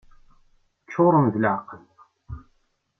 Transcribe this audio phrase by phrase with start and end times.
[0.85, 1.83] Ččuren d leεqel!